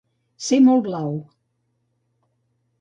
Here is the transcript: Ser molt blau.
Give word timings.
Ser 0.45 0.57
molt 0.69 0.81
blau. 0.87 1.13